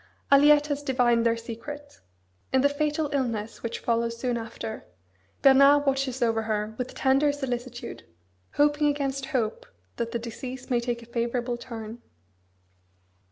Aliette 0.31 0.65
has 0.65 0.81
divined 0.81 1.27
their 1.27 1.37
secret. 1.37 1.99
In 2.51 2.61
the 2.61 2.69
fatal 2.69 3.11
illness 3.13 3.61
which 3.61 3.77
follows 3.77 4.17
soon 4.17 4.35
after, 4.35 4.83
Bernard 5.43 5.85
watches 5.85 6.23
over 6.23 6.41
her 6.41 6.73
with 6.79 6.95
tender 6.95 7.31
solicitude; 7.31 8.03
hoping 8.53 8.87
against 8.87 9.27
hope 9.27 9.67
that 9.97 10.11
the 10.11 10.17
disease 10.17 10.71
may 10.71 10.79
take 10.79 11.03
a 11.03 11.05
favourable 11.05 11.55
turn. 11.55 12.01